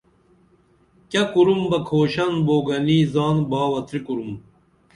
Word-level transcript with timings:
کیہ 1.09 1.23
کُرُم 1.31 1.61
بہ 1.69 1.79
کُھوشن 1.87 2.33
بُوگنی 2.45 2.99
زان 3.13 3.37
باوتری 3.49 3.99
کُرُم 4.05 4.31